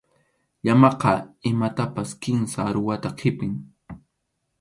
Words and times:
Llamaqa 0.63 1.13
imatapas 1.49 2.09
kimsa 2.21 2.59
aruwata 2.69 3.09
qʼipin. 3.19 3.53